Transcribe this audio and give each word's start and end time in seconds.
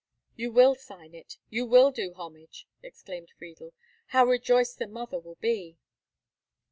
"You 0.35 0.51
will 0.51 0.73
sign 0.73 1.13
it—you 1.13 1.67
will 1.67 1.91
do 1.91 2.15
homage!" 2.15 2.65
exclaimed 2.81 3.29
Friedel. 3.37 3.75
"How 4.07 4.25
rejoiced 4.25 4.79
the 4.79 4.87
mother 4.87 5.19
will 5.19 5.35
be." 5.39 5.77